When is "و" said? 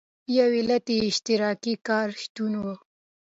2.63-2.65